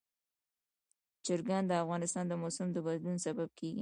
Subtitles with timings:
[1.25, 3.69] چرګان د افغانستان د موسم د بدلون سبب کېږي.